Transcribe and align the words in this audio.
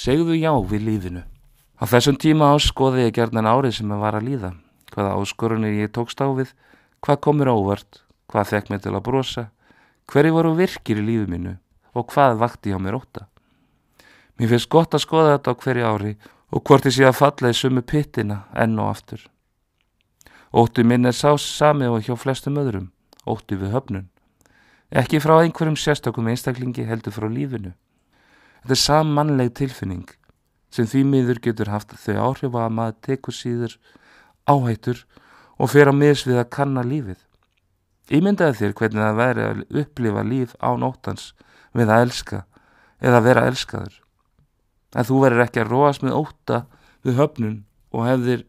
Segðu 0.00 0.32
já 0.38 0.54
við 0.64 0.84
lífinu. 0.86 1.22
Á 1.76 1.84
þessum 1.84 2.16
tíma 2.16 2.54
áskoði 2.54 3.02
ég 3.04 3.16
gerðan 3.18 3.48
árið 3.50 3.74
sem 3.76 3.90
ég 3.92 3.98
var 4.00 4.16
að 4.16 4.28
líða. 4.30 4.50
Hvaða 4.94 5.16
áskorunir 5.20 5.74
ég 5.76 5.90
tókst 5.92 6.22
á 6.24 6.28
við, 6.32 6.54
hvað 7.04 7.18
komur 7.26 7.50
ávart, 7.52 8.00
hvað 8.32 8.48
fekk 8.48 8.70
mér 8.70 8.80
til 8.80 8.94
að 8.94 9.04
brosa, 9.10 9.44
hverju 10.08 10.32
voru 10.32 10.54
virkir 10.56 11.02
í 11.02 11.04
lífu 11.04 11.26
mínu 11.28 11.52
og 11.92 12.06
hvað 12.14 12.38
vakti 12.40 12.72
hjá 12.72 12.78
mér 12.80 12.96
óta. 12.96 13.26
Mér 14.40 14.54
finnst 14.54 14.70
gott 14.72 14.96
að 14.96 15.04
skoða 15.04 15.34
þetta 15.34 15.52
á 15.52 15.60
hverju 15.66 15.90
ári 15.90 16.14
og 16.48 16.64
hvort 16.64 16.88
ég 16.88 16.96
sé 16.96 17.04
að 17.04 17.20
falla 17.20 17.52
í 17.52 17.60
sumu 17.60 17.84
pittina 17.84 18.38
enn 18.56 18.80
og 18.80 18.94
aftur. 18.94 19.20
Óttu 20.48 20.80
minn 20.80 21.04
er 21.04 21.12
sás 21.12 21.44
sami 21.44 21.92
og 21.92 22.00
hjá 22.08 22.16
flestum 22.16 22.56
öðrum, 22.56 22.88
óttu 23.28 23.60
við 23.60 23.76
höfnun. 23.76 24.08
Ekki 24.90 25.20
frá 25.20 25.36
einhverjum 25.42 25.76
sérstakum 25.76 26.32
einstaklingi 26.32 26.88
heldur 26.88 27.12
frá 27.12 27.28
lífinu. 27.28 27.76
Þetta 28.60 28.76
er 28.76 28.82
sammannleg 28.84 29.54
tilfinning 29.56 30.08
sem 30.70 30.86
því 30.86 31.04
miður 31.08 31.40
getur 31.42 31.70
haft 31.72 31.96
þau 31.98 32.16
áhrif 32.28 32.54
að 32.54 32.74
maður 32.76 32.98
tekur 33.06 33.34
síður 33.34 33.78
áhættur 34.46 35.02
og 35.58 35.72
fer 35.72 35.90
að 35.90 35.98
mis 36.00 36.26
við 36.28 36.38
að 36.42 36.52
kanna 36.54 36.84
lífið. 36.86 37.18
Ímyndaði 38.10 38.58
þér 38.58 38.76
hvernig 38.78 39.02
það 39.04 39.18
væri 39.20 39.46
að 39.46 39.64
upplifa 39.82 40.22
líf 40.26 40.54
á 40.58 40.70
nóttans 40.78 41.32
við 41.76 41.90
að 41.90 42.04
elska 42.06 42.44
eða 43.00 43.24
vera 43.24 43.46
elskaður. 43.50 43.96
En 44.94 45.06
þú 45.06 45.20
verður 45.24 45.44
ekki 45.46 45.62
að 45.62 45.70
róast 45.70 46.02
með 46.02 46.16
óta 46.18 46.64
við 47.06 47.20
höfnun 47.20 47.58
og 47.94 48.06
hefðir 48.06 48.46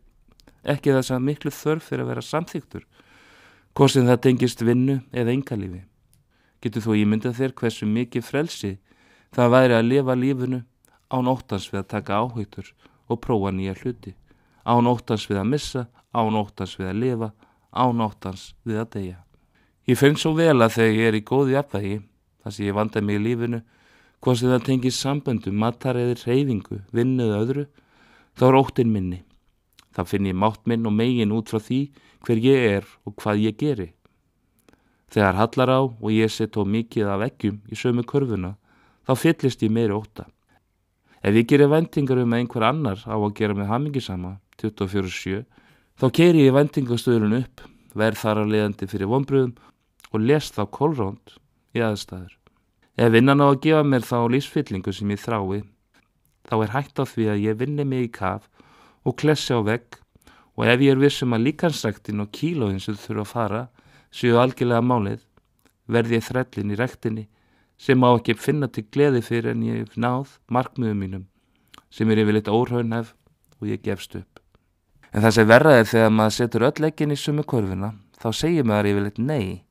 ekki 0.62 0.94
þess 0.96 1.14
að 1.14 1.26
miklu 1.28 1.54
þörf 1.54 1.88
fyrir 1.90 2.06
að 2.06 2.12
vera 2.12 2.26
samþyktur, 2.26 2.84
hvort 3.78 3.94
sem 3.94 4.08
það 4.10 4.24
tengist 4.26 4.64
vinnu 4.66 5.00
eða 5.14 5.34
engalífi. 5.34 5.84
Getur 6.62 6.86
þú 6.86 6.98
ímyndað 7.02 7.38
þér 7.40 7.56
hversu 7.58 7.88
mikið 7.90 8.26
frelsi 8.28 8.74
það 9.36 9.54
væri 9.56 9.78
að 9.78 9.90
lifa 9.90 10.16
lífunu 10.16 10.62
án 11.12 11.32
óttans 11.32 11.68
við 11.72 11.82
að 11.82 11.90
taka 11.96 12.20
áhautur 12.22 12.72
og 13.12 13.20
prófa 13.24 13.52
nýja 13.52 13.76
hluti, 13.82 14.14
án 14.64 14.88
óttans 14.88 15.28
við 15.30 15.42
að 15.42 15.50
missa, 15.52 15.88
án 16.16 16.38
óttans 16.40 16.78
við 16.80 16.92
að 16.92 17.02
lifa, 17.04 17.30
án 17.72 18.04
óttans 18.04 18.52
við 18.68 18.82
að 18.84 18.90
deyja. 18.96 19.20
Ég 19.88 20.00
finn 20.00 20.20
svo 20.20 20.34
vel 20.38 20.62
að 20.62 20.78
þegar 20.78 20.98
ég 21.00 21.10
er 21.10 21.18
í 21.18 21.24
góði 21.28 21.58
afvægi, 21.60 21.98
þar 22.44 22.56
sem 22.56 22.68
ég 22.68 22.78
vanda 22.78 23.02
mig 23.02 23.20
í 23.20 23.24
lífinu, 23.26 23.62
hvort 24.22 24.40
sem 24.40 24.52
það 24.52 24.68
tengist 24.68 25.02
samböndu, 25.02 25.52
matar 25.52 25.98
eða 26.00 26.20
reyfingu, 26.22 26.82
vinnuð 26.94 27.36
öðru, 27.40 27.66
þá 28.38 28.46
er 28.48 28.60
óttin 28.60 28.94
minni. 28.94 29.24
Það 29.92 30.08
finn 30.08 30.30
ég 30.30 30.38
mátt 30.40 30.62
minn 30.70 30.88
og 30.88 30.96
megin 30.96 31.34
út 31.36 31.52
frá 31.52 31.60
því 31.60 31.82
hver 32.24 32.40
ég 32.40 32.68
er 32.78 32.88
og 33.04 33.18
hvað 33.20 33.44
ég 33.44 33.58
geri. 33.60 33.90
Þegar 35.12 35.40
hallar 35.42 35.74
á 35.76 35.82
og 35.84 36.10
ég 36.14 36.32
set 36.32 36.56
á 36.56 36.64
mikið 36.64 37.10
af 37.12 37.26
eggjum 37.26 37.58
í 37.68 37.76
sömu 37.76 38.06
kurvuna, 38.08 38.54
þá 39.08 39.14
fyllist 39.18 39.64
ég 39.66 39.74
meiri 39.74 39.96
óta. 39.96 40.28
Ef 41.22 41.36
ég 41.38 41.48
gerir 41.50 41.70
vendingar 41.70 42.22
um 42.22 42.34
að 42.34 42.42
einhver 42.42 42.66
annar 42.66 43.02
á 43.06 43.14
að 43.14 43.34
gera 43.38 43.58
með 43.58 43.70
hamingisama, 43.70 44.36
24-7, 44.62 45.44
þá 46.02 46.06
keiri 46.18 46.48
ég 46.48 46.56
vendingastöðurinn 46.56 47.40
upp, 47.44 47.62
verð 47.94 48.22
þar 48.22 48.42
á 48.42 48.44
leiðandi 48.50 48.88
fyrir 48.90 49.12
vonbröðum 49.12 49.54
og 50.12 50.24
les 50.26 50.50
þá 50.54 50.64
kólrónd 50.74 51.36
í 51.78 51.84
aðstæður. 51.86 52.34
Ef 52.98 53.12
vinnan 53.14 53.44
á 53.44 53.48
að 53.50 53.62
gefa 53.66 53.84
mér 53.88 54.06
þá 54.06 54.18
lífsfyllingu 54.34 54.94
sem 54.94 55.14
ég 55.14 55.22
þrái, 55.22 55.62
þá 56.50 56.56
er 56.58 56.74
hægt 56.74 57.02
á 57.02 57.06
því 57.06 57.28
að 57.32 57.44
ég 57.46 57.60
vinni 57.60 57.86
mig 57.86 58.08
í 58.08 58.14
kaf 58.14 58.50
og 59.06 59.18
klessi 59.22 59.54
á 59.54 59.62
vegg 59.62 60.00
og 60.58 60.66
ef 60.68 60.82
ég 60.84 60.96
er 60.96 61.02
vissum 61.02 61.34
að 61.38 61.46
líkansræktin 61.48 62.24
og 62.24 62.32
kílóðin 62.36 62.82
sem 62.84 62.98
þurfa 62.98 63.24
að 63.24 63.32
fara 63.32 63.62
séu 64.12 64.42
algjörlega 64.42 64.84
málið, 64.84 65.22
verði 65.88 66.18
ég 66.20 66.26
þrællin 66.28 66.74
í 66.74 66.80
rektinni 66.80 67.28
sem 67.82 67.98
má 67.98 68.12
ekki 68.14 68.36
finna 68.38 68.70
til 68.70 68.86
gleði 68.94 69.24
fyrir 69.26 69.56
en 69.56 69.66
ég 69.66 69.98
náð 69.98 70.38
markmiðum 70.54 71.02
mínum 71.02 71.26
sem 71.92 72.10
er 72.14 72.22
yfirleitt 72.22 72.52
óraunhef 72.52 73.16
og 73.60 73.68
ég 73.68 73.82
gefst 73.84 74.16
upp. 74.20 74.40
En 75.12 75.26
það 75.26 75.36
sem 75.38 75.50
verraði 75.50 75.88
þegar 75.92 76.14
maður 76.16 76.38
setur 76.38 76.68
öll 76.70 76.88
ekkin 76.88 77.16
í 77.16 77.18
sumu 77.20 77.44
korfuna 77.44 77.96
þá 78.22 78.30
segir 78.38 78.68
maður 78.68 78.92
yfirleitt 78.94 79.20
nei 79.20 79.64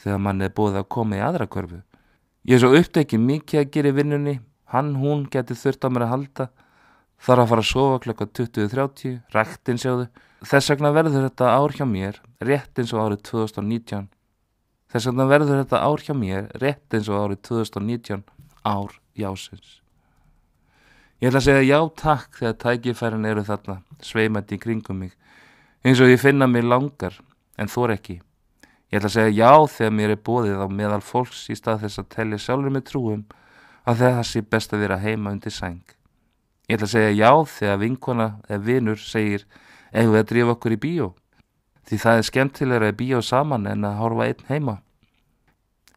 þegar 0.00 0.22
mann 0.24 0.46
er 0.46 0.54
búið 0.56 0.78
að 0.80 0.88
koma 0.94 1.18
í 1.18 1.24
aðra 1.24 1.48
korfu. 1.50 1.82
Ég 2.48 2.56
er 2.56 2.62
svo 2.62 2.72
upptekið 2.78 3.20
mikið 3.20 3.60
að 3.60 3.72
gera 3.74 3.90
í 3.90 3.96
vinnunni, 3.98 4.38
hann, 4.72 4.94
hún 4.96 5.26
getur 5.28 5.58
þurft 5.58 5.84
á 5.84 5.88
mér 5.92 6.06
að 6.06 6.12
halda 6.14 6.46
þarf 7.20 7.42
að 7.42 7.50
fara 7.50 7.64
að 7.64 7.68
sofa 7.68 7.98
klokka 8.06 8.26
20.30, 8.38 9.18
rættin 9.34 9.80
sjáðu. 9.80 10.06
Þess 10.40 10.72
vegna 10.72 10.94
verður 10.96 11.26
þetta 11.26 11.50
ár 11.52 11.74
hjá 11.76 11.84
mér 11.84 12.22
rétt 12.40 12.80
eins 12.80 12.94
og 12.94 13.02
árið 13.04 13.26
2019. 13.28 14.08
Þess 14.90 15.06
vegna 15.06 15.26
verður 15.30 15.60
þetta 15.62 15.82
ár 15.86 16.02
hjá 16.02 16.14
mér 16.18 16.48
rétt 16.58 16.96
eins 16.96 17.10
og 17.10 17.20
árið 17.22 17.42
2019 17.46 18.24
ár 18.66 18.96
jásins. 19.14 19.76
Ég 21.20 21.28
ætla 21.28 21.42
að 21.42 21.46
segja 21.46 21.68
já 21.68 21.78
takk 22.00 22.38
þegar 22.40 22.56
tækifærin 22.64 23.28
eru 23.28 23.44
þarna, 23.44 23.76
sveimandi 24.02 24.56
í 24.56 24.62
kringum 24.62 25.02
mig, 25.04 25.12
eins 25.84 26.00
og 26.00 26.08
ég 26.10 26.22
finna 26.22 26.48
mig 26.48 26.64
langar, 26.64 27.18
en 27.60 27.68
þór 27.68 27.94
ekki. 27.98 28.16
Ég 28.90 28.98
ætla 28.98 29.10
að 29.12 29.16
segja 29.18 29.36
já 29.36 29.68
þegar 29.76 29.94
mér 29.94 30.14
er 30.16 30.22
bóðið 30.26 30.64
á 30.64 30.68
meðal 30.72 31.02
fólks 31.04 31.44
í 31.52 31.58
stað 31.60 31.84
þess 31.84 32.02
að 32.02 32.10
tellja 32.16 32.42
sjálfur 32.42 32.74
með 32.74 32.86
trúum 32.88 33.24
að 33.86 34.02
það 34.02 34.22
sé 34.26 34.42
best 34.42 34.74
að 34.74 34.82
vera 34.86 34.98
heima 34.98 35.34
undir 35.36 35.54
sæng. 35.54 35.84
Ég 36.66 36.80
ætla 36.80 36.88
að 36.88 36.94
segja 36.96 37.12
já 37.14 37.30
þegar 37.52 37.82
vinkona 37.84 38.28
eða 38.48 38.64
vinur 38.66 38.98
segir 38.98 39.46
eigum 39.92 40.16
við 40.16 40.22
að 40.24 40.28
drifa 40.32 40.56
okkur 40.56 40.74
í 40.74 40.80
bíó. 40.82 41.08
Því 41.90 41.98
það 41.98 42.20
er 42.20 42.26
skemmtilegra 42.28 42.88
að 42.92 42.98
bíó 43.00 43.18
saman 43.26 43.66
en 43.66 43.82
að 43.82 43.96
horfa 43.98 44.26
einn 44.30 44.44
heima. 44.46 44.76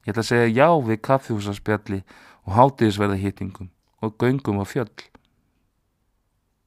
Ég 0.04 0.10
ætla 0.10 0.24
að 0.24 0.30
segja 0.32 0.48
já 0.50 0.68
við 0.88 1.02
kaffihúsaspjalli 1.06 2.00
og 2.44 2.56
hátiðisverða 2.58 3.20
hýtingum 3.22 3.70
og 4.02 4.16
göngum 4.18 4.58
á 4.60 4.66
fjöll. 4.66 4.90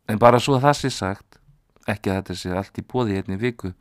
En 0.07 0.23
bara 0.23 0.39
svo 0.39 0.55
að 0.57 0.69
það 0.69 0.79
sé 0.79 0.91
sagt, 0.95 1.41
ekki 1.91 2.13
að 2.13 2.21
þetta 2.21 2.37
sé 2.39 2.55
allt 2.55 2.79
í 2.79 2.85
bóði 2.87 3.19
hérna 3.19 3.35
í 3.35 3.43
viku, 3.43 3.73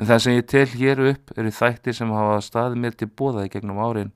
en 0.00 0.08
það 0.08 0.22
sem 0.24 0.36
ég 0.38 0.48
tel 0.50 0.66
hér 0.72 1.02
upp 1.12 1.32
eru 1.36 1.52
þættir 1.52 1.96
sem 2.00 2.16
hafa 2.16 2.40
staðið 2.42 2.82
mér 2.82 2.96
til 2.96 3.10
bóðaði 3.12 3.52
gegnum 3.52 3.78
árin, 3.84 4.12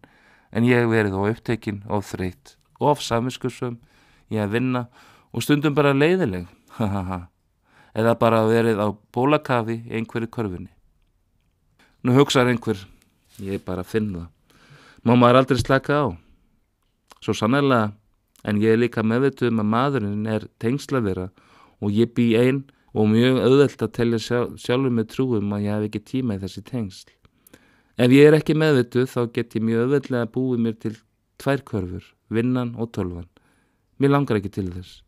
en 0.51 0.67
ég 0.67 0.89
verið 0.91 1.15
á 1.17 1.23
upptekinn 1.29 1.85
og 1.87 2.03
þreytt, 2.09 2.57
of 2.81 3.05
samiskursum, 3.05 3.79
ég 4.33 4.43
að 4.43 4.57
vinna 4.57 4.87
og 5.31 5.45
stundum 5.45 5.77
bara 5.77 5.95
leiðileg, 5.95 6.49
hahaha, 6.81 7.27
eða 8.01 8.17
bara 8.19 8.43
verið 8.49 8.81
á 8.81 8.89
bólakafi 9.15 9.83
einhverju 9.93 10.31
körfunni. 10.33 10.71
Nú 12.03 12.17
hugsaður 12.17 12.55
einhver, 12.55 12.83
ég 13.45 13.63
bara 13.65 13.85
finn 13.85 14.11
það, 14.15 14.29
má 15.05 15.15
maður 15.15 15.43
aldrei 15.43 15.61
slaka 15.61 16.01
á. 16.01 16.07
Svo 17.21 17.37
sannlega, 17.37 17.93
en 18.45 18.61
ég 18.63 18.73
er 18.73 18.81
líka 18.81 19.05
meðvituð 19.05 19.53
um 19.53 19.63
að 19.63 19.73
maðurinn 19.75 20.29
er 20.29 20.47
tengslavera 20.63 21.29
og 21.81 21.93
ég 21.93 22.15
bý 22.17 22.33
einn 22.41 22.63
og 22.97 23.11
mjög 23.13 23.39
auðvelt 23.45 23.85
að 23.85 23.93
telja 23.99 24.21
sjálf, 24.25 24.55
sjálfur 24.59 24.95
með 24.97 25.11
trúum 25.13 25.53
að 25.55 25.67
ég 25.67 25.77
hef 25.77 25.89
ekki 25.91 26.03
tíma 26.13 26.37
í 26.37 26.43
þessi 26.43 26.63
tengsl. 26.67 27.13
Ef 28.01 28.15
ég 28.17 28.31
er 28.31 28.39
ekki 28.39 28.57
meðvituð 28.57 29.11
þá 29.13 29.21
get 29.35 29.55
ég 29.59 29.67
mjög 29.67 29.85
auðveldlega 29.85 30.33
búið 30.35 30.65
mér 30.65 30.79
til 30.81 30.95
tvær 31.41 31.63
körfur, 31.69 32.05
vinnan 32.33 32.73
og 32.81 32.91
tölvan. 32.97 33.29
Mér 34.01 34.15
langar 34.15 34.41
ekki 34.41 34.53
til 34.57 34.71
þess. 34.73 35.03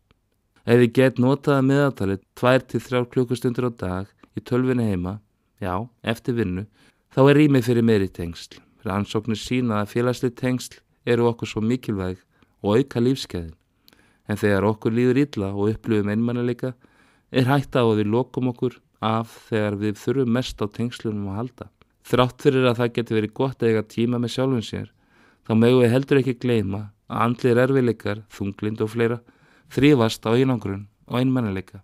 Ef 0.62 0.78
ég 0.78 0.92
get 0.94 1.16
meðaltalið 1.18 2.20
tvær 2.38 2.62
til 2.62 2.80
þrjár 2.80 3.06
klukkustundur 3.10 3.66
á 3.66 3.70
dag 3.74 4.06
í 4.38 4.40
tölvinni 4.46 4.84
heima, 4.92 5.18
já, 5.58 5.88
eftir 6.06 6.36
vinnu, 6.38 6.68
þá 7.10 7.20
er 7.30 7.36
rýmið 7.40 7.66
fyrir 7.66 7.82
meiri 7.82 8.06
tengsl. 8.06 8.60
Rannsóknir 8.86 9.38
sína 9.38 9.80
að 9.82 9.90
félagslið 9.90 10.36
tengsl 10.38 10.78
eru 11.04 11.26
okkur 11.32 11.50
svo 11.50 11.64
mikilvæg 11.66 12.22
og 12.62 12.78
auka 12.78 13.02
lífskeiðin. 13.02 13.56
En 14.30 14.38
þegar 14.38 14.68
okkur 14.70 14.94
líður 14.94 15.20
illa 15.24 15.50
og 15.50 15.74
upplifum 15.74 16.14
einmannileika, 16.14 16.76
er 17.34 17.50
hægt 17.50 17.74
á 17.74 17.82
að 17.82 18.04
við 18.04 18.14
lokum 18.14 18.54
okkur 18.54 18.78
af 19.02 19.34
þegar 19.50 19.80
við 19.82 19.98
þurfum 19.98 20.32
mest 20.38 20.62
á 20.62 20.66
tengslunum 20.70 21.28
að 21.32 21.38
halda. 21.40 21.70
Þrátt 22.06 22.42
fyrir 22.46 22.70
að 22.70 22.78
það 22.78 22.94
getur 23.00 23.18
verið 23.18 23.34
gott 23.34 23.62
að 23.62 23.72
eiga 23.72 23.82
tíma 23.82 24.22
með 24.22 24.36
sjálfum 24.36 24.62
sér, 24.62 24.88
þá 25.42 25.52
mögum 25.58 25.82
við 25.82 25.94
heldur 25.96 26.22
ekki 26.22 26.38
gleyma 26.38 26.82
að 27.10 27.22
andlir 27.26 27.62
erfileikar, 27.66 28.22
þunglind 28.30 28.86
og 28.86 28.94
fleira 28.94 29.22
þrýfast 29.70 30.26
á 30.26 30.34
einangrun 30.34 30.86
og 31.06 31.20
einmannileika. 31.20 31.82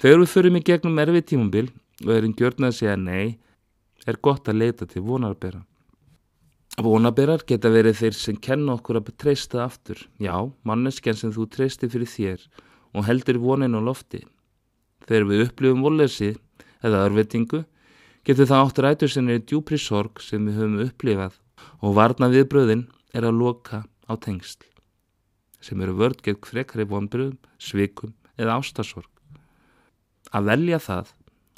Þegar 0.00 0.22
við 0.22 0.32
förum 0.32 0.58
í 0.58 0.64
gegnum 0.64 0.98
erfið 0.98 1.26
tímumbil 1.30 1.68
og 2.04 2.12
erum 2.16 2.34
gjörnað 2.34 2.72
að 2.72 2.78
segja 2.78 2.96
nei, 2.98 3.38
er 4.06 4.18
gott 4.22 4.48
að 4.50 4.60
leita 4.60 4.88
til 4.90 5.04
vonarbera. 5.06 5.62
Vonaberar 6.82 7.44
geta 7.46 7.70
verið 7.70 8.00
þeir 8.00 8.16
sem 8.18 8.38
kenna 8.42 8.74
okkur 8.74 8.98
að 8.98 9.12
treysta 9.22 9.62
aftur. 9.62 10.00
Já, 10.18 10.34
manneskjan 10.66 11.18
sem 11.20 11.32
þú 11.34 11.46
treysti 11.46 11.90
fyrir 11.90 12.10
þér 12.10 12.42
og 12.94 13.06
heldur 13.06 13.38
vonin 13.42 13.78
og 13.78 13.86
lofti. 13.90 14.24
Þegar 15.06 15.28
við 15.30 15.46
upplifum 15.46 15.86
volleysi 15.86 16.34
eða 16.84 17.06
örvetingu, 17.06 17.62
getur 18.26 18.50
það 18.50 18.66
átt 18.66 18.82
rætur 18.82 19.14
sem 19.14 19.30
er 19.30 19.42
djúpri 19.44 19.78
sorg 19.78 20.22
sem 20.24 20.42
við 20.48 20.60
höfum 20.60 20.84
upplifað 20.88 21.40
og 21.84 21.98
varna 21.98 22.32
viðbröðin 22.32 22.88
er 23.14 23.28
að 23.28 23.38
loka 23.38 23.84
á 24.10 24.12
tengsl 24.18 24.73
sem 25.64 25.80
eru 25.80 25.96
vörd 25.96 26.20
gegn 26.24 26.42
frekari 26.44 26.84
vonbröðum, 26.88 27.38
svikum 27.58 28.12
eða 28.36 28.58
ástasorg. 28.60 29.08
Að 30.34 30.50
velja 30.50 30.80
það, 30.82 31.12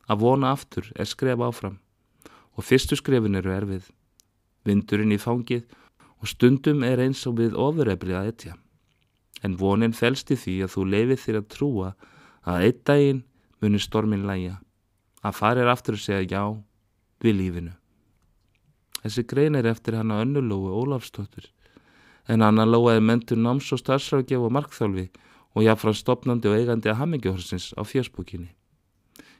að 0.06 0.22
vona 0.22 0.52
aftur 0.54 0.92
er 0.94 1.08
skref 1.10 1.42
áfram 1.42 1.80
og 2.56 2.64
fyrstu 2.64 2.96
skrefin 2.96 3.36
eru 3.38 3.52
erfið. 3.52 3.88
Vindurinn 4.66 5.14
í 5.14 5.20
fangið 5.20 5.66
og 6.22 6.30
stundum 6.30 6.84
er 6.86 7.02
eins 7.02 7.24
og 7.28 7.38
við 7.40 7.56
ofureflið 7.58 8.18
að 8.18 8.30
etja. 8.32 8.54
En 9.44 9.56
vonin 9.60 9.94
felst 9.94 10.30
í 10.32 10.38
því 10.40 10.54
að 10.64 10.72
þú 10.74 10.84
leifir 10.92 11.22
þér 11.22 11.40
að 11.40 11.50
trúa 11.52 11.90
að 12.46 12.68
einn 12.68 12.84
daginn 12.88 13.24
munir 13.60 13.82
stormin 13.84 14.26
læja. 14.28 14.56
Að 15.26 15.36
farir 15.40 15.68
aftur 15.68 15.98
að 15.98 16.06
segja 16.06 16.30
já 16.30 16.42
við 17.22 17.38
lífinu. 17.40 17.74
Þessi 19.02 19.26
grein 19.28 19.58
er 19.58 19.68
eftir 19.70 19.98
hana 19.98 20.22
önnulói 20.24 20.72
Ólafstóttur. 20.72 21.50
En 22.28 22.42
Anna 22.42 22.66
Lóa 22.66 22.96
er 22.96 23.04
mentur 23.04 23.38
náms 23.38 23.70
og 23.72 23.80
starfsrákjaf 23.80 24.42
og 24.42 24.54
markþálfi 24.56 25.08
og 25.54 25.62
jáfnfram 25.62 25.94
stopnandi 25.94 26.50
og 26.50 26.56
eigandi 26.58 26.90
að 26.90 26.98
Hammingjuhorsins 27.00 27.72
á 27.78 27.82
fjörsbúkinni. 27.86 28.50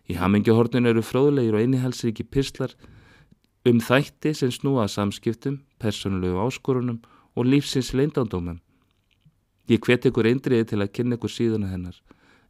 Í 0.07 0.15
Hammingjuhornin 0.21 0.87
eru 0.87 1.03
fróðlegir 1.03 1.57
og 1.57 1.65
einihelsir 1.65 2.13
ekki 2.13 2.29
pislar 2.31 2.77
um 3.67 3.81
þætti 3.83 4.33
sem 4.39 4.53
snúa 4.55 4.87
samskiptum, 4.87 5.59
personulegu 5.83 6.39
áskorunum 6.39 7.03
og 7.35 7.51
lífsins 7.51 7.91
leindandómum. 7.93 8.61
Ég 9.67 9.83
hvet 9.83 10.07
ykkur 10.07 10.31
eindriði 10.31 10.71
til 10.71 10.81
að 10.81 10.93
kynna 10.95 11.19
ykkur 11.19 11.33
síðuna 11.35 11.73
hennar, 11.73 11.99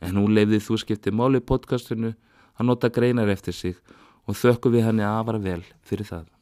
en 0.05 0.21
hún 0.21 0.37
leifði 0.37 0.61
þú 0.61 0.81
skipti 0.85 1.15
máli 1.17 1.41
podcastinu 1.41 2.13
að 2.61 2.69
nota 2.69 2.93
greinar 2.93 3.33
eftir 3.33 3.57
sig 3.57 3.77
og 4.29 4.37
þökku 4.37 4.75
við 4.75 4.91
henni 4.91 5.07
afara 5.09 5.41
vel 5.41 5.63
fyrir 5.81 6.13
það. 6.13 6.36